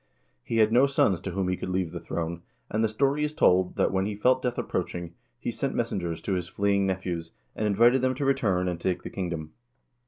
He 0.43 0.57
had 0.57 0.71
no 0.71 0.87
sons 0.87 1.21
to 1.21 1.29
whom 1.29 1.47
he 1.47 1.55
could 1.55 1.69
leave 1.69 1.91
the 1.91 1.99
throne, 1.99 2.41
and 2.71 2.83
the 2.83 2.89
story 2.89 3.23
is 3.23 3.33
told 3.33 3.75
that, 3.75 3.91
when 3.91 4.07
he 4.07 4.15
felt 4.15 4.41
death 4.41 4.57
approaching, 4.57 5.13
he 5.39 5.51
sent 5.51 5.75
messengers 5.75 6.23
to 6.23 6.33
his 6.33 6.47
fleeing 6.47 6.87
nephews, 6.87 7.33
and 7.55 7.67
invited 7.67 8.01
them 8.01 8.15
to 8.15 8.25
return 8.25 8.67
and 8.67 8.81
take 8.81 9.03
the 9.03 9.11
kingdom. 9.11 9.53